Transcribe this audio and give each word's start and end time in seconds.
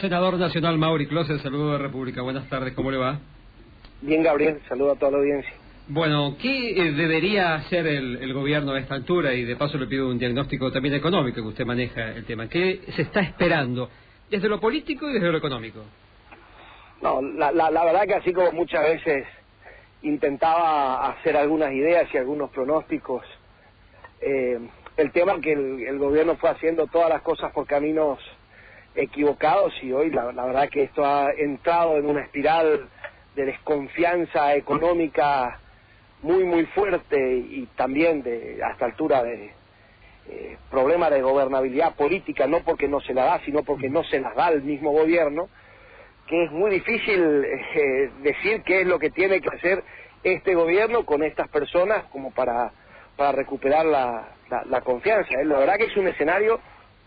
Senador 0.00 0.38
Nacional 0.38 0.78
Mauri 0.78 1.06
Close, 1.06 1.38
saludo 1.40 1.72
de 1.72 1.78
República. 1.78 2.22
Buenas 2.22 2.48
tardes, 2.48 2.72
¿cómo 2.72 2.90
le 2.90 2.96
va? 2.96 3.18
Bien, 4.00 4.22
Gabriel, 4.22 4.58
saludo 4.66 4.92
a 4.92 4.96
toda 4.96 5.12
la 5.12 5.18
audiencia. 5.18 5.52
Bueno, 5.88 6.36
¿qué 6.40 6.70
eh, 6.70 6.92
debería 6.92 7.54
hacer 7.54 7.86
el, 7.86 8.32
gobierno 8.32 8.72
a 8.72 8.78
esta 8.78 8.94
altura? 8.94 9.34
Y 9.34 9.44
de 9.44 9.56
paso 9.56 9.76
le 9.76 9.86
pido 9.86 10.08
un 10.08 10.18
diagnóstico 10.18 10.72
también 10.72 10.94
económico, 10.94 11.42
que 11.42 11.48
usted 11.48 11.66
maneja 11.66 12.12
el 12.12 12.24
tema. 12.24 12.48
¿Qué 12.48 12.80
se 12.96 13.02
está 13.02 13.20
esperando 13.20 13.90
desde 14.30 14.48
lo 14.48 14.58
político 14.58 15.10
y 15.10 15.14
desde 15.14 15.30
lo 15.30 15.36
económico? 15.36 15.80
No, 17.02 17.20
la, 17.20 17.52
la, 17.52 17.84
verdad 17.84 18.06
que 18.06 18.14
así 18.14 18.32
como 18.32 18.52
muchas 18.52 18.82
veces 18.84 19.26
intentaba 20.02 21.10
hacer 21.10 21.36
algunas 21.36 21.72
ideas 21.72 22.08
y 22.14 22.16
algunos 22.16 22.50
pronósticos, 22.50 23.22
eh, 24.20 24.58
el 24.96 25.12
tema 25.12 25.40
que 25.40 25.52
el, 25.52 25.98
gobierno 25.98 26.36
fue 26.36 26.50
haciendo 26.50 26.86
todas 26.86 27.10
las 27.10 27.20
cosas 27.20 27.52
por 27.52 27.66
caminos 27.66 28.18
equivocados 28.94 29.72
y 29.82 29.92
hoy 29.92 30.10
la, 30.10 30.24
verdad 30.26 30.68
que 30.68 30.84
esto 30.84 31.04
ha 31.04 31.30
entrado 31.32 31.96
en 31.96 32.06
una 32.06 32.22
espiral 32.22 32.88
de 33.34 33.44
desconfianza 33.44 34.54
económica 34.54 35.60
muy 36.22 36.44
muy 36.44 36.66
fuerte 36.66 37.36
y 37.36 37.66
también 37.76 38.22
de 38.22 38.60
hasta 38.62 38.86
altura 38.86 39.22
de 39.22 39.52
eh, 40.28 40.56
problemas 40.70 41.10
de 41.10 41.22
gobernabilidad 41.22 41.94
política 41.94 42.46
no 42.46 42.60
porque 42.60 42.88
no 42.88 43.00
se 43.00 43.14
la 43.14 43.24
da 43.24 43.40
sino 43.44 43.62
porque 43.62 43.88
no 43.88 44.04
se 44.04 44.20
las 44.20 44.34
da 44.34 44.48
el 44.48 44.62
mismo 44.62 44.90
gobierno 44.90 45.48
que 46.26 46.44
es 46.44 46.50
muy 46.50 46.70
difícil 46.70 47.44
eh, 47.44 48.10
decir 48.22 48.62
qué 48.62 48.82
es 48.82 48.86
lo 48.86 48.98
que 48.98 49.10
tiene 49.10 49.40
que 49.40 49.48
hacer 49.48 49.84
este 50.22 50.54
gobierno 50.54 51.06
con 51.06 51.22
estas 51.22 51.48
personas 51.48 52.04
como 52.12 52.32
para 52.32 52.72
para 53.20 53.32
recuperar 53.32 53.84
la, 53.84 54.28
la, 54.48 54.80
confianza. 54.80 55.28
¿eh? 55.34 55.44
La 55.44 55.58
verdad 55.58 55.76
que 55.76 55.84
es 55.84 55.96
un 55.98 56.08
escenario 56.08 56.58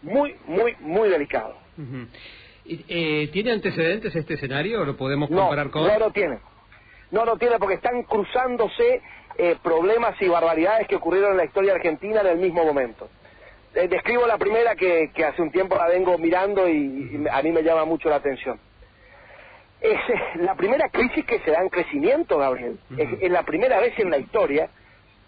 muy, 0.04 0.36
muy, 0.46 0.76
muy 0.80 1.10
delicado. 1.10 1.56
Eh, 2.66 3.30
¿Tiene 3.32 3.52
antecedentes 3.52 4.16
este 4.16 4.36
escenario 4.36 4.82
o 4.82 4.86
lo 4.86 4.96
podemos 4.96 5.30
comparar 5.30 5.70
con...? 5.70 5.88
No 5.88 6.00
lo 6.00 6.12
tiene. 6.12 6.40
No 7.12 7.26
lo 7.26 7.38
tiene 7.38 7.60
porque 7.60 7.76
están 7.76 8.04
cruzándose 8.04 9.02
eh, 9.38 9.56
problemas 9.62 10.20
y 10.22 10.28
barbaridades 10.28 10.88
que 10.88 10.96
ocurrieron 10.96 11.32
en 11.32 11.38
la 11.38 11.46
historia 11.46 11.74
argentina 11.74 12.22
en 12.22 12.28
el 12.28 12.38
mismo 12.38 12.64
momento. 12.64 13.10
Eh, 13.76 13.88
describo 13.88 14.26
la 14.28 14.38
primera 14.38 14.76
que, 14.76 15.12
que, 15.14 15.26
hace 15.26 15.42
un 15.42 15.52
tiempo 15.52 15.76
la 15.76 15.88
vengo 15.88 16.18
mirando 16.18 16.70
y, 16.70 17.26
a 17.32 17.42
mí 17.42 17.52
me 17.52 17.64
llama 17.64 17.86
mucho 17.86 18.10
la 18.10 18.18
atención. 18.18 18.60
Es 19.82 20.00
la 20.36 20.56
primera 20.56 20.90
crisis 20.90 21.26
que 21.26 21.40
se 21.40 21.52
da 21.52 21.62
en 21.62 21.70
crecimiento, 21.70 22.38
Gabriel. 22.38 22.80
es 22.98 23.30
la 23.30 23.44
primera 23.44 23.80
vez 23.80 23.98
en 24.00 24.10
la 24.10 24.18
historia 24.18 24.70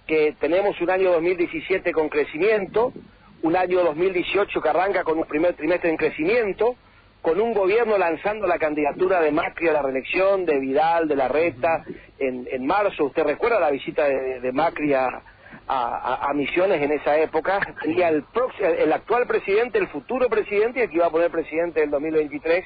que 0.08 0.36
tenemos 0.40 0.80
un 0.82 0.90
año 0.90 1.12
2017 1.12 1.92
con 1.92 2.10
crecimiento, 2.10 2.94
un 3.44 3.56
año 3.56 3.84
2018 3.84 4.62
que 4.62 4.70
arranca 4.70 5.04
con 5.04 5.18
un 5.18 5.26
primer 5.26 5.56
trimestre 5.56 5.90
en 5.90 5.98
crecimiento, 5.98 6.76
con 7.22 7.42
un 7.42 7.54
gobierno 7.54 7.98
lanzando 7.98 8.46
la 8.46 8.60
candidatura 8.60 9.20
de 9.20 9.32
Macri 9.32 9.68
a 9.68 9.74
la 9.74 9.82
reelección, 9.82 10.46
de 10.46 10.60
Vidal, 10.60 11.08
de 11.08 11.16
la 11.16 11.28
Reta, 11.28 11.84
en, 12.20 12.48
en 12.52 12.66
marzo. 12.66 13.06
¿Usted 13.06 13.24
recuerda 13.24 13.60
la 13.60 13.72
visita 13.72 14.06
de, 14.06 14.52
Macri 14.52 14.94
a, 14.94 15.22
a, 15.68 16.32
Misiones 16.36 16.82
en 16.82 16.92
esa 16.92 17.18
época? 17.18 17.60
Tenía 17.82 18.10
el, 18.10 18.24
el 18.78 18.94
actual 18.94 19.26
presidente, 19.26 19.80
el 19.80 19.88
futuro 19.88 20.30
presidente 20.30 20.80
y 20.80 20.84
el 20.84 20.90
que 20.90 20.98
iba 20.98 21.08
a 21.08 21.12
poner 21.12 21.32
presidente 21.32 21.82
en 21.82 21.90
2023. 21.90 22.64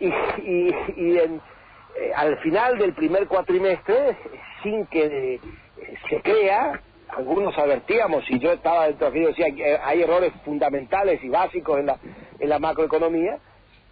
Y, 0.00 0.06
y, 0.06 0.74
y 0.96 1.18
en, 1.18 1.40
eh, 1.98 2.12
al 2.14 2.38
final 2.38 2.78
del 2.78 2.94
primer 2.94 3.26
cuatrimestre, 3.26 4.16
sin 4.62 4.86
que 4.86 5.40
se 6.08 6.20
crea, 6.22 6.80
algunos 7.08 7.56
advertíamos, 7.56 8.24
y 8.30 8.38
yo 8.38 8.52
estaba 8.52 8.86
dentro 8.86 9.10
de 9.10 9.20
decía 9.20 9.46
que 9.54 9.78
hay 9.82 10.02
errores 10.02 10.32
fundamentales 10.44 11.22
y 11.22 11.28
básicos 11.28 11.78
en 11.78 11.86
la, 11.86 11.98
en 12.38 12.48
la 12.48 12.58
macroeconomía, 12.58 13.38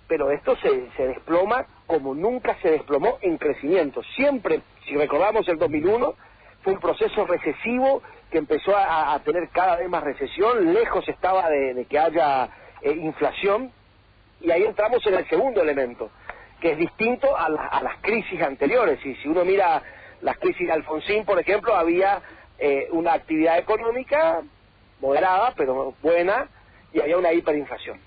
pero 0.07 0.31
esto 0.31 0.57
se, 0.57 0.91
se 0.97 1.07
desploma 1.07 1.67
como 1.87 2.15
nunca 2.15 2.57
se 2.61 2.71
desplomó 2.71 3.19
en 3.23 3.39
crecimiento. 3.39 4.03
Siempre, 4.17 4.61
si 4.87 4.97
recordamos 4.97 5.49
el 5.49 5.59
2001, 5.59 6.15
fue 6.63 6.73
un 6.73 6.81
proceso 6.81 7.27
recesivo 7.27 8.03
que 8.31 8.39
empezó 8.39 8.75
a, 8.77 9.19
tener 9.25 9.49
cada 9.51 9.77
vez 9.77 9.89
más 9.89 10.03
recesión, 10.03 10.73
lejos 10.73 11.07
estaba 11.09 11.49
de, 11.49 11.87
que 11.89 11.99
haya 11.99 12.49
eh, 12.83 12.91
inflación, 12.91 13.71
y 14.41 14.51
ahí 14.51 14.65
entramos 14.65 15.07
en 15.07 15.15
el 15.15 15.29
segundo 15.29 15.63
elemento, 15.63 16.11
que 16.61 16.73
es 16.73 16.79
distinto 16.79 17.37
a, 17.37 17.47
a 17.47 17.83
las 17.83 17.99
crisis 18.01 18.43
anteriores. 18.43 18.99
Y 19.05 19.15
si 19.17 19.29
uno 19.29 19.45
mira 19.45 19.83
las 20.21 20.39
crisis 20.39 20.67
de 20.67 20.73
Alfonsín, 20.73 21.25
por 21.25 21.39
ejemplo, 21.39 21.77
había 21.77 22.21
eh, 22.59 22.89
una 22.93 23.15
actividad 23.15 23.59
económica 23.59 24.43
moderada, 25.01 25.53
pero 25.57 25.95
buena, 26.03 26.49
y 26.93 27.01
había 27.01 27.19
una 27.19 27.33
hiperinflación. 27.33 27.99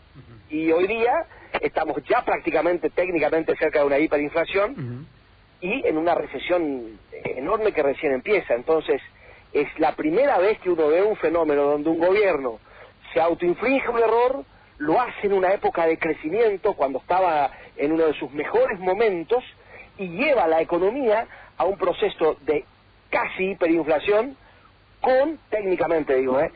Y 0.49 0.71
hoy 0.71 0.87
día 0.87 1.25
estamos 1.61 1.97
ya 2.09 2.23
prácticamente 2.23 2.89
técnicamente 2.89 3.55
cerca 3.57 3.79
de 3.79 3.85
una 3.85 3.99
hiperinflación 3.99 5.07
y 5.59 5.85
en 5.85 5.97
una 5.97 6.15
recesión 6.15 6.99
enorme 7.11 7.73
que 7.73 7.83
recién 7.83 8.13
empieza. 8.13 8.53
Entonces, 8.53 9.01
es 9.53 9.67
la 9.79 9.93
primera 9.95 10.37
vez 10.37 10.59
que 10.59 10.69
uno 10.69 10.87
ve 10.87 11.03
un 11.03 11.15
fenómeno 11.17 11.63
donde 11.63 11.89
un 11.89 11.99
gobierno 11.99 12.59
se 13.13 13.19
autoinflige 13.19 13.89
un 13.89 13.99
error, 13.99 14.43
lo 14.77 15.01
hace 15.01 15.27
en 15.27 15.33
una 15.33 15.53
época 15.53 15.85
de 15.85 15.97
crecimiento, 15.97 16.73
cuando 16.73 16.99
estaba 16.99 17.51
en 17.75 17.91
uno 17.91 18.05
de 18.05 18.13
sus 18.13 18.31
mejores 18.31 18.79
momentos, 18.79 19.43
y 19.97 20.07
lleva 20.09 20.47
la 20.47 20.61
economía 20.61 21.27
a 21.57 21.65
un 21.65 21.77
proceso 21.77 22.37
de 22.41 22.65
casi 23.09 23.51
hiperinflación 23.51 24.35
con, 25.01 25.39
técnicamente 25.49 26.15
digo, 26.15 26.39
¿eh? 26.39 26.51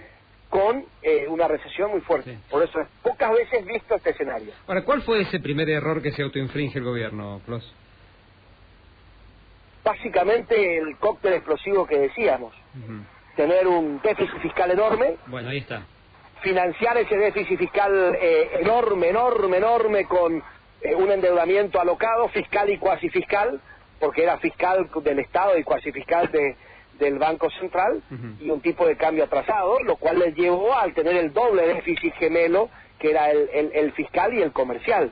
con 0.50 0.86
eh, 1.02 1.28
una 1.30 1.48
recesión 1.48 1.92
muy 1.92 2.02
fuerte. 2.02 2.38
Por 2.50 2.62
eso 2.62 2.82
es 2.82 2.88
pocas 3.02 3.32
veces 3.32 3.66
visto 3.66 3.96
este 3.96 4.12
escenario. 4.12 4.52
Ahora, 4.68 4.84
¿cuál 4.84 5.02
fue 5.02 5.22
ese 5.22 5.40
primer 5.40 5.70
error 5.70 6.02
que 6.02 6.12
se 6.12 6.22
autoinfringe 6.22 6.78
el 6.78 6.84
gobierno, 6.84 7.42
Plus? 7.46 7.74
Básicamente 9.84 10.78
el 10.78 10.98
cóctel 10.98 11.34
explosivo 11.34 11.88
que 11.88 11.98
decíamos. 11.98 12.54
Tener 13.36 13.66
un 13.66 14.02
déficit 14.04 14.40
fiscal 14.42 14.72
enorme. 14.72 15.16
Bueno, 15.28 15.50
ahí 15.50 15.60
está. 15.60 15.86
Financiar 16.42 16.98
ese 16.98 17.18
déficit 17.18 17.58
fiscal 17.58 18.18
eh, 18.20 18.60
enorme, 18.60 19.08
enorme, 19.10 19.58
enorme 19.58 20.06
con 20.06 20.44
eh, 20.82 20.96
un 20.96 21.12
endeudamiento 21.12 21.80
alocado, 21.80 22.28
fiscal 22.30 22.70
y 22.70 22.78
cuasi 22.78 23.10
fiscal 23.10 23.62
porque 24.02 24.24
era 24.24 24.38
fiscal 24.40 24.90
del 25.04 25.20
Estado 25.20 25.58
y 25.58 25.64
cuasi 25.64 25.92
fiscal 25.92 26.30
de, 26.32 26.58
del 27.00 27.20
Banco 27.20 27.50
Central 27.52 28.02
y 28.40 28.50
un 28.50 28.60
tipo 28.60 28.86
de 28.86 28.98
cambio 28.98 29.24
atrasado, 29.26 29.80
lo 29.84 29.96
cual 29.96 30.20
les 30.20 30.36
llevó 30.36 30.76
al 30.76 30.94
tener 30.94 31.16
el 31.16 31.32
doble 31.32 31.68
déficit 31.68 32.14
gemelo 32.16 32.70
que 33.00 33.12
era 33.12 33.32
el, 33.32 33.72
el, 33.74 33.92
fiscal 33.94 34.34
y 34.34 34.42
el 34.42 34.52
comercial. 34.52 35.12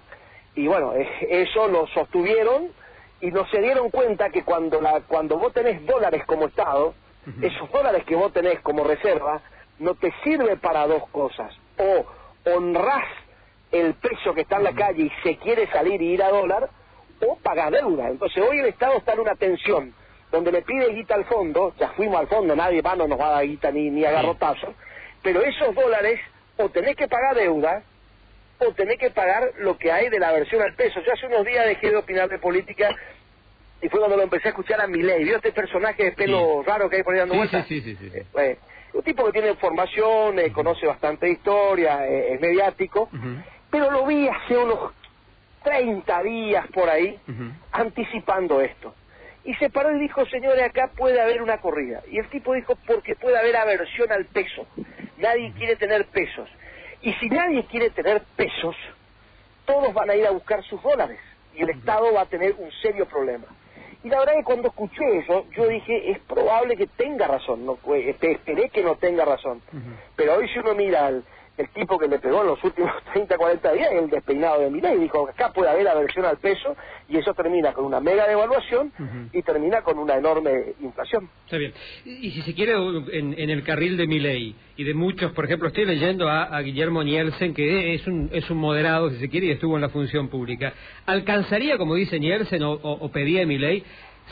Y 0.55 0.67
bueno, 0.67 0.93
eso 1.21 1.67
lo 1.67 1.87
sostuvieron 1.87 2.69
y 3.21 3.31
no 3.31 3.45
se 3.47 3.61
dieron 3.61 3.89
cuenta 3.91 4.31
que 4.31 4.43
cuando, 4.43 4.81
la, 4.81 5.01
cuando 5.01 5.37
vos 5.37 5.53
tenés 5.53 5.85
dólares 5.85 6.23
como 6.25 6.47
Estado, 6.47 6.93
esos 7.41 7.71
dólares 7.71 8.05
que 8.05 8.15
vos 8.15 8.33
tenés 8.33 8.59
como 8.61 8.83
reserva, 8.83 9.41
no 9.77 9.93
te 9.95 10.11
sirve 10.23 10.57
para 10.57 10.87
dos 10.87 11.07
cosas. 11.09 11.55
O 11.77 12.05
honrás 12.51 13.05
el 13.71 13.93
peso 13.95 14.33
que 14.33 14.41
está 14.41 14.57
en 14.57 14.63
la 14.63 14.73
calle 14.73 15.03
y 15.03 15.11
se 15.21 15.37
quiere 15.37 15.67
salir 15.67 16.01
y 16.01 16.13
ir 16.13 16.23
a 16.23 16.29
dólar, 16.29 16.69
o 17.21 17.37
paga 17.37 17.69
deuda. 17.69 18.09
Entonces 18.09 18.43
hoy 18.43 18.59
el 18.59 18.67
Estado 18.67 18.97
está 18.97 19.13
en 19.13 19.19
una 19.19 19.35
tensión 19.35 19.93
donde 20.31 20.51
le 20.51 20.61
pide 20.61 20.93
guita 20.93 21.15
al 21.15 21.25
fondo, 21.25 21.73
ya 21.79 21.89
fuimos 21.89 22.19
al 22.19 22.27
fondo, 22.27 22.55
nadie 22.55 22.81
va, 22.81 22.95
no 22.95 23.07
nos 23.07 23.19
va 23.19 23.27
a 23.27 23.31
dar 23.31 23.47
guita 23.47 23.71
ni, 23.71 23.89
ni 23.89 24.05
agarrotazo, 24.05 24.73
pero 25.23 25.41
esos 25.41 25.73
dólares 25.73 26.19
o 26.57 26.69
tenés 26.69 26.95
que 26.95 27.07
pagar 27.07 27.35
deuda 27.35 27.83
o 28.59 28.71
tenés 28.73 28.99
que 28.99 29.09
pagar 29.09 29.51
lo 29.59 29.77
que 29.77 29.91
hay 29.91 30.09
de 30.09 30.19
la 30.19 30.31
versión 30.31 30.61
al 30.61 30.75
peso. 30.75 30.99
Yo 31.05 31.13
hace 31.13 31.27
unos 31.27 31.45
días 31.45 31.65
dejé 31.65 31.91
de 31.91 31.97
opinar 31.97 32.29
de 32.29 32.37
política 32.37 32.95
y 33.81 33.87
fue 33.87 33.99
cuando 33.99 34.17
lo 34.17 34.23
empecé 34.23 34.49
a 34.49 34.51
escuchar 34.51 34.81
a 34.81 34.87
mi 34.87 35.01
ley. 35.01 35.23
¿Vio 35.23 35.37
este 35.37 35.51
personaje 35.51 36.03
de 36.03 36.11
pelo 36.11 36.61
raro 36.63 36.89
que 36.89 36.97
hay 36.97 37.03
por 37.03 37.13
ahí 37.13 37.19
dando 37.21 37.35
vueltas? 37.35 37.65
Sí, 37.67 37.81
sí, 37.81 37.95
sí. 37.95 38.11
Eh, 38.13 38.57
un 38.93 39.03
tipo 39.03 39.25
que 39.25 39.31
tiene 39.31 39.55
formación, 39.55 40.39
eh, 40.39 40.51
conoce 40.51 40.85
bastante 40.85 41.29
historia, 41.29 42.05
eh, 42.07 42.33
es 42.33 42.41
mediático, 42.41 43.09
pero 43.69 43.91
lo 43.91 44.05
vi 44.05 44.27
hace 44.27 44.57
unos 44.57 44.91
30 45.63 46.23
días 46.23 46.67
por 46.73 46.89
ahí 46.89 47.19
anticipando 47.71 48.61
esto. 48.61 48.93
Y 49.43 49.55
se 49.55 49.69
paró 49.69 49.95
y 49.95 49.99
dijo, 49.99 50.25
señores, 50.25 50.63
acá 50.63 50.91
puede 50.95 51.19
haber 51.19 51.41
una 51.41 51.59
corrida. 51.59 52.01
Y 52.11 52.19
el 52.19 52.29
tipo 52.29 52.53
dijo, 52.53 52.75
porque 52.85 53.15
puede 53.15 53.37
haber 53.37 53.55
aversión 53.55 54.11
al 54.11 54.25
peso. 54.25 54.67
Nadie 55.17 55.53
quiere 55.57 55.75
tener 55.75 56.05
pesos. 56.07 56.49
Y 57.01 57.13
si 57.13 57.29
nadie 57.29 57.63
quiere 57.65 57.89
tener 57.89 58.21
pesos, 58.35 58.75
todos 59.65 59.93
van 59.93 60.09
a 60.09 60.15
ir 60.15 60.27
a 60.27 60.31
buscar 60.31 60.63
sus 60.63 60.81
dólares. 60.83 61.19
Y 61.55 61.63
el 61.63 61.69
Estado 61.69 62.13
va 62.13 62.21
a 62.21 62.25
tener 62.25 62.55
un 62.57 62.71
serio 62.81 63.05
problema. 63.07 63.45
Y 64.03 64.09
la 64.09 64.19
verdad 64.19 64.35
es 64.35 64.39
que 64.41 64.45
cuando 64.45 64.69
escuché 64.69 65.17
eso, 65.17 65.45
yo 65.55 65.67
dije, 65.67 66.11
es 66.11 66.19
probable 66.19 66.77
que 66.77 66.87
tenga 66.87 67.27
razón. 67.27 67.65
No, 67.65 67.77
esperé 67.93 68.69
que 68.69 68.83
no 68.83 68.95
tenga 68.95 69.25
razón. 69.25 69.61
Pero 70.15 70.35
hoy 70.35 70.47
si 70.49 70.59
uno 70.59 70.73
mira 70.73 71.11
el 71.59 71.69
tipo 71.71 71.99
que 71.99 72.07
le 72.07 72.19
pegó 72.19 72.41
en 72.41 72.47
los 72.47 72.63
últimos 72.63 72.91
30, 73.13 73.37
40 73.37 73.73
días 73.73 73.91
es 73.91 74.03
el 74.03 74.09
despeinado 74.09 74.61
de 74.61 74.69
Milei. 74.69 74.97
Dijo, 74.97 75.27
acá 75.27 75.51
puede 75.51 75.69
haber 75.69 75.87
aversión 75.89 76.25
al 76.25 76.37
peso 76.37 76.75
y 77.09 77.17
eso 77.17 77.33
termina 77.33 77.73
con 77.73 77.85
una 77.85 77.99
mega 77.99 78.27
devaluación 78.27 78.93
y 79.33 79.41
termina 79.41 79.81
con 79.81 79.97
una 79.99 80.15
enorme 80.15 80.73
inflación. 80.79 81.29
Está 81.45 81.57
bien. 81.57 81.73
Y, 82.05 82.31
si 82.31 82.41
se 82.43 82.53
quiere, 82.53 82.73
en, 83.11 83.49
el 83.49 83.63
carril 83.63 83.97
de 83.97 84.07
Milei 84.07 84.55
y 84.77 84.83
de 84.85 84.93
muchos, 84.93 85.33
por 85.33 85.45
ejemplo, 85.45 85.67
estoy 85.67 85.85
leyendo 85.85 86.29
a, 86.29 86.59
Guillermo 86.61 87.03
Nielsen, 87.03 87.53
que 87.53 87.93
es 87.95 88.07
un, 88.07 88.29
es 88.31 88.49
un 88.49 88.57
moderado, 88.57 89.09
si 89.09 89.17
se 89.17 89.29
quiere, 89.29 89.47
y 89.47 89.51
estuvo 89.51 89.75
en 89.75 89.81
la 89.81 89.89
función 89.89 90.29
pública. 90.29 90.73
¿Alcanzaría, 91.05 91.77
como 91.77 91.95
dice 91.95 92.19
Nielsen 92.19 92.63
o, 92.63 92.71
o, 92.71 93.11
pedía 93.11 93.45
Milei, 93.45 93.83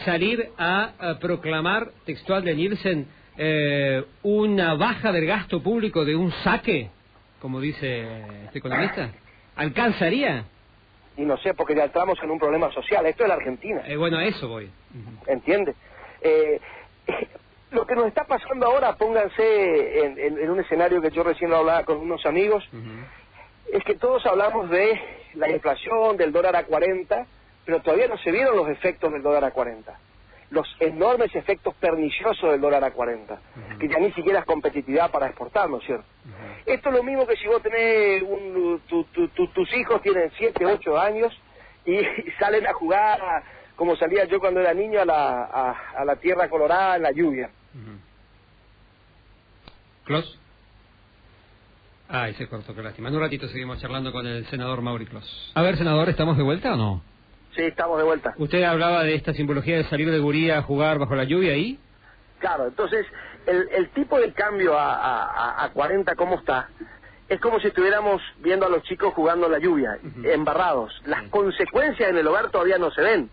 salir 0.06 0.50
a, 0.58 1.18
proclamar, 1.20 1.92
textual 2.06 2.44
de 2.44 2.56
Nielsen, 2.56 3.08
eh, 3.38 4.04
una 4.24 4.76
baja 4.76 5.12
del 5.12 5.26
gasto 5.26 5.62
público 5.62 6.06
de 6.06 6.16
un 6.16 6.32
saque? 6.44 6.92
Como 7.42 7.60
dice 7.60 8.06
este 8.46 8.60
economista? 8.60 9.12
¿Alcanzaría? 9.56 10.46
Y 11.16 11.24
no 11.24 11.38
sé, 11.38 11.54
porque 11.54 11.76
ya 11.76 11.86
entramos 11.86 12.20
en 12.22 12.30
un 12.30 12.40
problema 12.40 12.72
social. 12.72 13.06
Esto 13.06 13.24
es 13.24 13.30
la 13.30 13.36
Argentina. 13.36 13.82
Eh, 13.86 13.98
bueno, 13.98 14.18
a 14.18 14.26
eso 14.26 14.48
voy. 14.48 14.70
¿Entiende? 15.26 15.76
Eh, 16.22 16.60
lo 17.72 17.86
que 17.86 17.96
nos 17.96 18.08
está 18.08 18.26
pasando 18.26 18.68
ahora, 18.68 18.96
pónganse 18.96 20.06
en, 20.06 20.50
un 20.50 20.60
escenario 20.60 21.02
que 21.02 21.12
yo 21.12 21.24
recién 21.24 21.54
hablaba 21.54 21.84
con 21.84 21.98
unos 21.98 22.26
amigos, 22.26 22.68
es 23.72 23.84
que 23.84 23.96
todos 23.96 24.26
hablamos 24.26 24.70
de 24.70 25.00
la 25.34 25.50
inflación, 25.50 26.18
del 26.18 26.32
dólar 26.32 26.56
a 26.56 26.64
40, 26.64 27.26
pero 27.66 27.82
todavía 27.82 28.08
no 28.08 28.18
se 28.20 28.32
vieron 28.32 28.56
los 28.56 28.70
efectos 28.70 29.12
del 29.12 29.22
dólar 29.22 29.44
a 29.44 29.52
40 29.52 30.00
los 30.50 30.68
enormes 30.80 31.34
efectos 31.36 31.74
perniciosos 31.76 32.52
del 32.52 32.62
dólar 32.62 32.84
a 32.84 32.92
40, 32.92 33.40
que 33.80 33.88
ya 33.88 34.00
ni 34.00 34.12
siquiera 34.14 34.40
es 34.40 34.46
competitividad 34.46 35.12
para 35.12 35.28
exportar, 35.28 35.70
¿no 35.70 35.78
es 35.78 35.86
cierto? 35.86 36.06
Esto 36.66 36.90
es 36.90 36.96
lo 36.96 37.04
mismo 37.04 37.26
que 37.26 37.36
si 37.36 37.48
vos 37.48 37.62
tenés, 37.62 38.24
un, 38.24 38.82
tus 39.54 39.74
hijos 39.74 40.02
tienen 40.02 40.32
7, 40.38 40.66
8 40.66 41.00
años 41.00 41.34
y, 41.86 41.98
salen 42.40 42.68
a 42.68 42.74
jugar 42.74 43.44
como 43.76 43.96
salía 43.96 44.26
yo 44.26 44.40
cuando 44.40 44.60
era 44.60 44.74
niño 44.74 45.02
a 45.02 45.06
la, 45.06 45.44
a, 45.96 46.06
la 46.06 46.16
tierra 46.16 46.50
colorada 46.50 46.96
en 46.96 47.04
la 47.04 47.12
lluvia. 47.12 47.50
¿Clos? 50.06 50.40
Ay, 52.10 52.34
se 52.36 52.48
cortó, 52.48 52.74
qué 52.74 52.82
lástima. 52.82 53.10
En 53.10 53.16
un 53.16 53.22
ratito 53.22 53.48
seguimos 53.50 53.80
charlando 53.82 54.12
con 54.12 54.26
el 54.26 54.46
senador 54.48 54.82
Mauri 54.82 55.06
Clos. 55.06 55.52
A 55.54 55.62
ver, 55.62 55.78
senador, 55.78 56.10
¿estamos 56.10 56.38
de 56.38 56.44
vuelta 56.44 56.74
o 56.74 56.78
no? 56.78 57.02
Sí, 57.58 57.64
estamos 57.64 57.98
de 57.98 58.04
vuelta. 58.04 58.36
¿Usted 58.38 58.62
hablaba 58.62 59.04
de 59.04 59.16
esta 59.16 59.34
simbología 59.34 59.78
de 59.78 59.84
salir 59.86 60.12
de 60.12 60.20
Guría 60.20 60.60
a 60.60 60.62
jugar 60.62 61.00
bajo 61.00 61.16
la 61.16 61.24
lluvia 61.24 61.54
ahí? 61.54 61.80
Claro, 62.38 62.68
entonces 62.68 63.08
el, 63.48 63.68
el 63.72 63.90
tipo 63.90 64.20
de 64.20 64.32
cambio 64.32 64.78
a, 64.78 64.94
a, 64.94 65.66
a 65.66 65.70
40, 65.72 66.14
¿cómo 66.16 66.36
está? 66.36 66.70
Es 67.28 67.42
como 67.42 67.60
si 67.60 67.70
estuviéramos 67.70 68.22
viendo 68.38 68.68
a 68.68 68.70
los 68.70 68.84
chicos 68.84 69.12
jugando 69.16 69.50
la 69.50 69.58
lluvia, 69.58 69.98
embarrados. 70.24 70.94
Las 71.06 71.24
consecuencias 71.24 72.12
en 72.12 72.18
el 72.18 72.28
hogar 72.28 72.52
todavía 72.52 72.78
no 72.78 72.92
se 72.92 73.02
ven. 73.02 73.30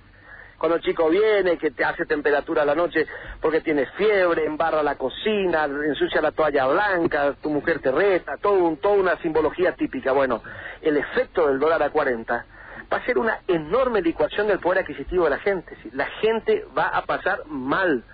Cuando 0.56 0.76
el 0.76 0.82
chico 0.82 1.10
viene, 1.10 1.58
que 1.58 1.70
te 1.70 1.84
hace 1.84 2.06
temperatura 2.06 2.62
a 2.62 2.64
la 2.64 2.74
noche 2.74 3.06
porque 3.42 3.60
tienes 3.60 3.90
fiebre, 3.92 4.46
embarra 4.46 4.82
la 4.82 4.94
cocina, 4.94 5.64
ensucia 5.64 6.22
la 6.22 6.32
toalla 6.32 6.66
blanca, 6.66 7.34
tu 7.42 7.50
mujer 7.50 7.80
te 7.80 7.92
reta, 7.92 8.38
todo 8.38 8.54
un, 8.54 8.78
toda 8.78 8.94
una 8.94 9.16
simbología 9.18 9.74
típica. 9.74 10.12
Bueno, 10.12 10.42
el 10.80 10.96
efecto 10.96 11.46
del 11.48 11.58
dólar 11.58 11.82
a 11.82 11.90
40 11.90 12.46
va 12.94 12.98
a 12.98 13.04
ser 13.04 13.18
una 13.18 13.40
enorme 13.48 14.00
licuación 14.00 14.46
del 14.46 14.60
poder 14.60 14.84
adquisitivo 14.84 15.24
de 15.24 15.30
la 15.30 15.38
gente. 15.38 15.76
La 15.94 16.06
gente 16.20 16.64
va 16.78 16.86
a 16.86 17.04
pasar 17.04 17.44
mal, 17.46 18.04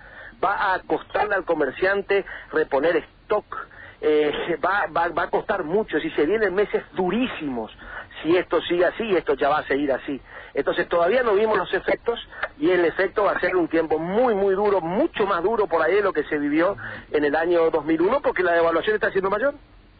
va 0.43 0.73
a 0.73 0.79
costarle 0.79 1.35
al 1.35 1.45
comerciante 1.45 2.25
reponer 2.51 2.95
stock, 2.95 3.67
eh, 4.01 4.57
va, 4.65 4.87
va, 4.87 5.09
va, 5.09 5.23
a 5.23 5.29
costar 5.29 5.63
mucho, 5.63 5.99
si 5.99 6.09
se 6.11 6.25
vienen 6.25 6.55
meses 6.55 6.81
durísimos, 6.93 7.71
si 8.23 8.35
esto 8.35 8.59
sigue 8.63 8.85
así, 8.85 9.15
esto 9.15 9.35
ya 9.35 9.49
va 9.49 9.59
a 9.59 9.67
seguir 9.67 9.91
así. 9.91 10.19
Entonces 10.55 10.89
todavía 10.89 11.21
no 11.21 11.35
vimos 11.35 11.59
los 11.59 11.71
efectos 11.75 12.19
y 12.57 12.71
el 12.71 12.83
efecto 12.83 13.25
va 13.25 13.33
a 13.33 13.39
ser 13.39 13.55
un 13.55 13.67
tiempo 13.67 13.99
muy, 13.99 14.33
muy 14.33 14.55
duro, 14.55 14.81
mucho 14.81 15.27
más 15.27 15.43
duro 15.43 15.67
por 15.67 15.83
ahí 15.83 15.93
de 15.93 16.01
lo 16.01 16.11
que 16.11 16.23
se 16.23 16.39
vivió 16.39 16.75
en 17.11 17.23
el 17.23 17.35
año 17.35 17.69
2001 17.69 18.19
porque 18.21 18.41
la 18.41 18.53
devaluación 18.53 18.95
está 18.95 19.11
siendo 19.11 19.29
mayor. 19.29 19.53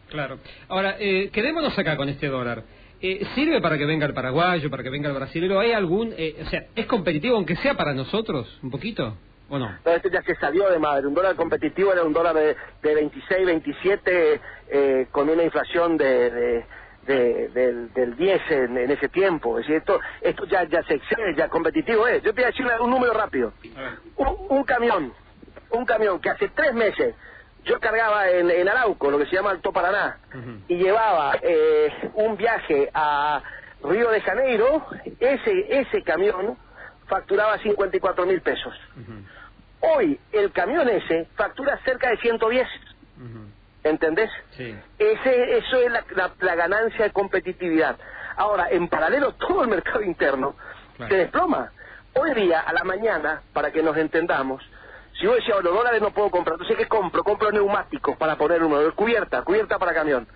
Claro. 0.08 0.40
Ahora, 0.68 0.96
eh, 0.98 1.30
quedémonos 1.32 1.78
acá 1.78 1.96
con 1.96 2.08
este 2.08 2.26
dólar. 2.26 2.64
Eh, 3.04 3.26
¿Sirve 3.34 3.60
para 3.60 3.76
que 3.76 3.84
venga 3.84 4.06
el 4.06 4.14
paraguayo, 4.14 4.70
para 4.70 4.84
que 4.84 4.90
venga 4.90 5.08
el 5.08 5.16
brasileño? 5.16 5.58
¿Hay 5.58 5.72
algún, 5.72 6.14
eh, 6.16 6.36
o 6.40 6.48
sea, 6.48 6.66
es 6.76 6.86
competitivo 6.86 7.34
aunque 7.34 7.56
sea 7.56 7.74
para 7.74 7.92
nosotros, 7.92 8.60
un 8.62 8.70
poquito? 8.70 9.16
¿O 9.48 9.58
no? 9.58 9.76
no 9.84 9.90
esto 9.90 10.08
ya 10.08 10.22
se 10.22 10.36
salió 10.36 10.70
de 10.70 10.78
madre. 10.78 11.08
Un 11.08 11.14
dólar 11.14 11.34
competitivo 11.34 11.92
era 11.92 12.04
un 12.04 12.12
dólar 12.12 12.36
de, 12.36 12.56
de 12.80 12.94
26, 12.94 13.44
27, 13.44 14.40
eh, 14.68 15.06
con 15.10 15.28
una 15.28 15.42
inflación 15.42 15.96
de, 15.96 16.64
del, 17.04 17.92
del 17.92 18.16
10 18.16 18.40
en, 18.50 18.78
ese 18.92 19.08
tiempo. 19.08 19.58
Es 19.58 19.66
decir, 19.66 19.78
esto, 19.78 19.98
esto 20.20 20.46
ya, 20.46 20.62
ya 20.68 20.84
se 20.84 20.94
excede, 20.94 21.34
ya 21.34 21.48
competitivo 21.48 22.06
es. 22.06 22.22
Yo 22.22 22.32
te 22.32 22.42
voy 22.42 22.44
a 22.44 22.46
decir 22.46 22.66
un 22.80 22.90
número 22.90 23.12
rápido. 23.14 23.52
Un, 24.48 24.62
camión, 24.62 25.12
un 25.70 25.84
camión 25.84 26.20
que 26.20 26.30
hace 26.30 26.48
tres 26.50 26.72
meses 26.72 27.16
yo 27.64 27.78
cargaba 27.80 28.28
en, 28.30 28.50
en, 28.50 28.68
Arauco, 28.68 29.10
lo 29.10 29.18
que 29.18 29.26
se 29.26 29.36
llama 29.36 29.50
Alto 29.50 29.72
Paraná, 29.72 30.18
y 30.68 30.76
llevaba 30.76 31.36
eh, 31.42 32.10
un 32.14 32.36
viaje 32.36 32.90
a 32.92 33.42
Río 33.82 34.10
de 34.10 34.20
Janeiro, 34.20 34.86
ese, 35.20 35.80
ese 35.80 36.02
camión 36.02 36.56
facturaba 37.06 37.58
54 37.58 38.26
mil 38.26 38.40
pesos. 38.40 38.74
Hoy 39.80 40.18
el 40.32 40.52
camión 40.52 40.88
ese 40.88 41.26
factura 41.34 41.78
cerca 41.84 42.10
de 42.10 42.16
110. 42.18 42.68
¿Entendés? 43.84 44.30
Sí. 44.52 44.74
Ese, 44.98 45.58
eso 45.58 45.76
es 45.76 45.90
la, 45.90 46.54
ganancia 46.54 47.04
de 47.04 47.10
competitividad. 47.10 47.96
Ahora, 48.36 48.70
en 48.70 48.88
paralelo, 48.88 49.34
todo 49.38 49.62
el 49.62 49.68
mercado 49.68 50.02
interno 50.02 50.54
se 50.96 51.16
desploma. 51.16 51.72
Hoy 52.14 52.34
día, 52.34 52.60
a 52.60 52.72
la 52.72 52.84
mañana, 52.84 53.42
para 53.52 53.72
que 53.72 53.82
nos 53.82 53.96
entendamos, 53.96 54.62
si 55.18 55.24
yo 55.24 55.34
decía, 55.34 55.54
los 55.62 55.74
dólares 55.74 56.00
no 56.00 56.10
puedo 56.10 56.30
comprar, 56.30 56.54
entonces 56.54 56.76
¿qué 56.76 56.88
compro? 56.88 57.22
Compro 57.22 57.50
neumáticos 57.52 58.16
para 58.16 58.36
poner 58.36 58.62
uno, 58.62 58.78
cubierta, 58.94 59.42
cubierta 59.42 59.78
para 59.78 59.94
camión. 59.94 60.26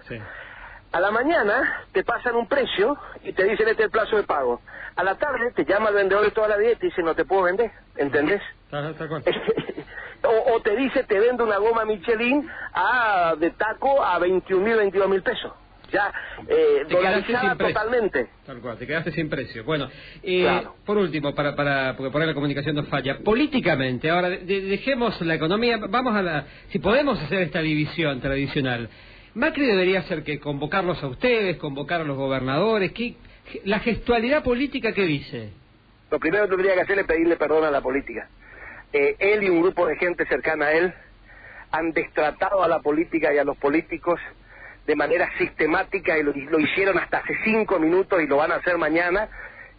A 0.93 1.01
la 1.01 1.11
mañana 1.11 1.85
te 1.93 2.05
pasan 2.05 2.37
un 2.37 2.47
precio 2.47 2.97
y 3.23 3.33
te 3.33 3.45
dicen 3.45 3.69
este 3.69 3.83
es 3.83 3.87
el 3.87 3.91
plazo 3.91 4.17
de 4.17 4.23
pago. 4.23 4.61
A 4.95 5.05
la 5.05 5.17
tarde 5.17 5.53
te 5.53 5.65
llama 5.65 5.91
el 5.91 5.97
vendedor 5.97 6.25
de 6.25 6.31
toda 6.31 6.49
la 6.49 6.57
vida 6.57 6.73
y 6.73 6.77
te 6.77 6.87
dice 6.87 7.03
no 7.03 7.15
te 7.15 7.25
puedo 7.25 7.43
vender, 7.43 7.71
¿entendés? 7.97 8.41
o, 10.53 10.61
te 10.61 10.77
dice 10.77 11.05
te 11.05 11.19
vendo 11.19 11.45
una 11.45 11.59
goma 11.59 11.85
Michelin 11.85 12.49
a, 12.73 13.35
de 13.37 13.51
taco 13.51 14.03
a 14.03 14.19
21 14.19 14.65
mil, 14.65 14.77
22 14.77 15.09
mil 15.09 15.23
pesos 15.23 15.53
ya 15.93 16.13
eh, 16.49 16.85
totalmente. 16.89 18.29
Tal 18.45 18.61
cual, 18.61 18.77
te 18.79 18.87
quedaste 18.87 19.13
sin 19.13 19.29
precio. 19.29 19.65
Bueno, 19.65 19.89
eh, 20.23 20.63
por 20.85 20.99
último, 20.99 21.35
para, 21.35 21.55
para, 21.55 21.97
porque 21.97 22.11
por 22.11 22.21
ahí 22.21 22.27
la 22.27 22.35
comunicación 22.35 22.77
nos 22.77 22.89
falla, 22.89 23.19
políticamente, 23.19 24.11
ahora 24.11 24.31
dejemos 24.31 25.21
la 25.21 25.35
economía, 25.35 25.79
vamos 25.89 26.15
a 26.15 26.23
la, 26.23 26.47
si 26.69 26.79
podemos 26.79 27.21
hacer 27.23 27.43
esta 27.43 27.61
división 27.61 28.21
tradicional, 28.21 28.89
Macri 29.35 29.67
debería 29.67 30.03
ser 30.05 30.23
que 30.23 30.41
convocarlos 30.41 31.03
a 31.03 31.09
ustedes, 31.09 31.59
convocar 31.59 32.01
a 32.01 32.05
los 32.05 32.17
gobernadores, 32.17 32.93
¿qué, 32.93 33.17
la 33.65 33.81
gestualidad 33.81 34.43
política 34.43 34.93
que 34.93 35.03
dice. 35.03 35.51
Lo 36.11 36.19
primero 36.19 36.45
que 36.45 36.51
tendría 36.51 36.75
que 36.75 36.81
hacer 36.83 36.99
es 36.99 37.07
pedirle 37.07 37.37
perdón 37.37 37.65
a 37.65 37.71
la 37.71 37.81
política. 37.81 38.29
Eh, 38.93 39.17
él 39.19 39.45
y 39.45 39.51
un 39.51 39.63
grupo 39.63 39.87
de 39.87 39.97
gente 39.97 40.25
cercana 40.27 40.67
a 40.67 40.73
él 40.73 40.95
han 41.73 41.93
destratado 41.93 42.63
a 42.63 42.69
la 42.69 42.81
política 42.81 43.35
y 43.35 43.39
a 43.39 43.45
los 43.45 43.57
políticos 43.57 44.21
de 44.87 44.97
manera 44.97 45.31
sistemática 45.39 46.17
y 46.17 46.23
lo, 46.23 46.59
hicieron 46.59 46.99
hasta 46.99 47.19
hace 47.19 47.35
cinco 47.45 47.79
minutos 47.79 48.23
y 48.23 48.27
lo 48.27 48.37
van 48.37 48.53
a 48.53 48.57
hacer 48.57 48.79
mañana. 48.79 49.29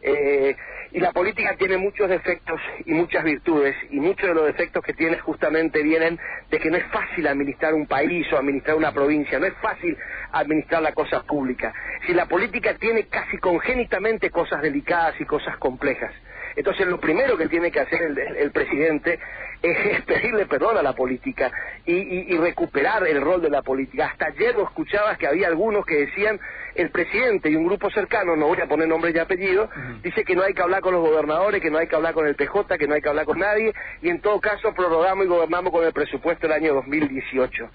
Eh, 0.02 0.56
y 0.92 1.00
la 1.00 1.12
política 1.12 1.56
tiene 1.58 1.78
muchos 1.78 2.10
defectos 2.10 2.62
y 2.86 2.94
muchas 2.94 3.24
virtudes, 3.24 3.76
y 3.90 4.00
muchos 4.00 4.30
de 4.30 4.34
los 4.34 4.46
defectos 4.46 4.84
que 4.84 4.94
tiene 4.94 5.18
justamente 5.20 5.84
vienen 5.84 6.18
de 6.50 6.60
que 6.60 6.70
no 6.70 6.78
es 6.78 6.86
fácil 6.86 7.28
administrar 7.28 7.74
un 7.74 7.88
país 7.88 8.26
o 8.32 8.38
administrar 8.38 8.78
una 8.78 8.94
provincia, 8.94 9.38
no 9.38 9.48
es 9.48 9.54
fácil 9.62 9.98
administrar 10.32 10.82
la 10.82 10.94
cosa 10.94 11.24
pública. 11.24 11.74
Si 12.06 12.14
la 12.14 12.26
política 12.26 12.76
tiene 12.76 13.08
casi 13.08 13.38
congénitamente 13.38 14.30
cosas 14.30 14.62
delicadas 14.62 15.20
y 15.20 15.26
cosas 15.26 15.58
complejas. 15.58 16.14
Entonces 16.58 16.88
lo 16.88 17.00
primero 17.00 17.38
que 17.38 17.48
tiene 17.48 17.72
que 17.72 17.80
hacer 17.80 18.02
el, 18.02 18.52
presidente 18.52 19.20
es, 19.62 20.02
pedirle 20.06 20.48
perdón 20.48 20.76
a 20.76 20.82
la 20.82 20.94
política 20.94 21.52
y, 21.86 22.36
recuperar 22.36 23.08
el 23.08 23.22
rol 23.22 23.44
de 23.44 23.50
la 23.52 23.62
política. 23.62 24.08
Hasta 24.08 24.26
ayer 24.26 24.56
lo 24.56 24.64
escuchabas 24.64 25.20
que 25.20 25.28
había 25.28 25.48
algunos 25.48 25.86
que 25.86 26.08
decían 26.08 26.40
el 26.74 26.90
presidente 26.90 27.52
y 27.52 27.56
un 27.56 27.66
grupo 27.66 27.92
cercano, 27.92 28.36
no 28.36 28.48
voy 28.48 28.60
a 28.60 28.68
poner 28.68 28.88
nombre 28.88 29.12
y 29.14 29.20
apellido, 29.20 29.70
dice 30.02 30.24
que 30.24 30.36
no 30.36 30.42
hay 30.44 30.54
que 30.54 30.62
hablar 30.64 30.82
con 30.82 30.94
los 30.94 31.02
gobernadores, 31.02 31.62
que 31.62 31.70
no 31.70 31.78
hay 31.78 31.88
que 31.88 31.96
hablar 31.96 32.16
con 32.16 32.26
el 32.26 32.36
PJ, 32.36 32.78
que 32.78 32.88
no 32.88 32.96
hay 32.96 33.02
que 33.02 33.10
hablar 33.10 33.26
con 33.26 33.38
nadie, 33.38 33.74
y 34.02 34.10
en 34.10 34.20
todo 34.22 34.40
caso 34.42 34.74
prorrogamos 34.74 35.26
y 35.26 35.30
gobernamos 35.30 35.72
con 35.72 35.86
el 35.86 35.94
presupuesto 35.94 36.48
del 36.48 36.56
año 36.56 36.74
2018. 36.74 37.70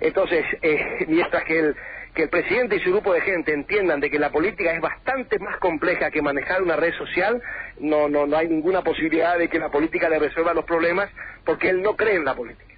Entonces, 0.00 0.44
eh, 0.60 1.06
mientras 1.08 1.44
que 1.44 1.58
el, 1.58 1.76
que 2.16 2.22
el 2.22 2.30
presidente 2.30 2.76
y 2.76 2.80
su 2.80 2.90
grupo 2.90 3.12
de 3.12 3.20
gente 3.20 3.52
entiendan 3.52 4.00
de 4.00 4.10
que 4.10 4.18
la 4.18 4.32
política 4.32 4.72
es 4.72 4.80
bastante 4.80 5.38
más 5.38 5.58
compleja 5.58 6.10
que 6.10 6.22
manejar 6.22 6.62
una 6.62 6.74
red 6.74 6.94
social, 6.94 7.40
no, 7.78 8.08
no, 8.08 8.26
no 8.26 8.36
hay 8.38 8.48
ninguna 8.48 8.82
posibilidad 8.82 9.38
de 9.38 9.48
que 9.48 9.58
la 9.58 9.68
política 9.68 10.08
le 10.08 10.18
resuelva 10.18 10.54
los 10.54 10.64
problemas, 10.64 11.10
porque 11.44 11.68
él 11.68 11.82
no 11.82 11.94
cree 11.94 12.16
en 12.16 12.24
la 12.24 12.34
política. 12.34 12.74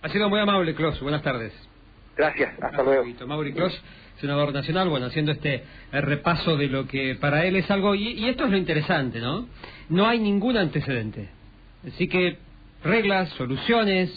Ha 0.00 0.08
sido 0.08 0.30
muy 0.30 0.40
amable, 0.40 0.74
Klaus. 0.74 0.98
Buenas 1.00 1.22
tardes. 1.22 1.52
Gracias, 2.16 2.50
hasta 2.62 2.82
luego. 2.82 3.04
Mauri 3.26 3.52
Kloss, 3.52 3.78
senador 4.20 4.54
nacional, 4.54 4.88
bueno, 4.88 5.06
haciendo 5.06 5.32
este 5.32 5.62
repaso 5.92 6.56
de 6.56 6.68
lo 6.68 6.86
que 6.86 7.14
para 7.16 7.44
él 7.44 7.56
es 7.56 7.70
algo, 7.70 7.94
y, 7.94 8.12
y 8.12 8.30
esto 8.30 8.46
es 8.46 8.50
lo 8.50 8.56
interesante, 8.56 9.20
¿no? 9.20 9.46
No 9.90 10.08
hay 10.08 10.18
ningún 10.18 10.56
antecedente. 10.56 11.28
Así 11.86 12.08
que 12.08 12.38
reglas, 12.82 13.28
soluciones, 13.30 14.10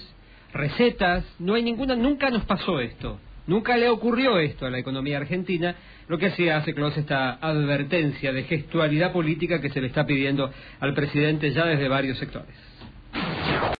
recetas, 0.54 1.26
no 1.40 1.56
hay 1.56 1.64
ninguna, 1.64 1.98
nunca 1.98 2.30
nos 2.30 2.46
pasó 2.46 2.80
esto. 2.80 3.20
Nunca 3.48 3.78
le 3.78 3.90
ocurrió 3.90 4.40
esto 4.40 4.66
a 4.66 4.70
la 4.70 4.80
economía 4.80 5.18
argentina, 5.18 5.76
lo 6.08 6.18
que 6.18 6.32
sí 6.32 6.50
hace 6.50 6.74
Klaus 6.74 6.98
esta 6.98 7.34
advertencia 7.34 8.32
de 8.32 8.44
gestualidad 8.44 9.12
política 9.12 9.62
que 9.62 9.70
se 9.70 9.82
le 9.82 9.88
está 9.88 10.06
pidiendo 10.06 10.52
al 10.80 10.94
presidente 10.94 11.52
ya 11.52 11.66
desde 11.66 11.88
varios 11.88 12.18
sectores. 12.18 12.69